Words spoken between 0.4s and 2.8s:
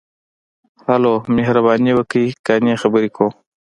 ـ هلو، مهرباني وکړئ، قانع